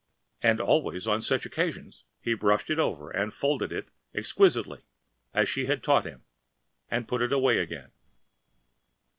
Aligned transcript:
And 0.41 0.59
always, 0.59 1.07
after 1.07 1.21
such 1.21 1.45
occasions, 1.45 2.05
he 2.23 2.33
brushed 2.33 2.71
it 2.71 2.79
over 2.79 3.11
and 3.11 3.31
folded 3.31 3.71
it 3.71 3.89
exquisitely 4.15 4.81
as 5.31 5.47
she 5.47 5.67
had 5.67 5.83
taught 5.83 6.05
him, 6.07 6.23
and 6.89 7.07
put 7.07 7.21
it 7.21 7.31
away 7.31 7.59
again. 7.59 7.91